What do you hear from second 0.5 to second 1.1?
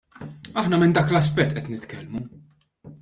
Aħna minn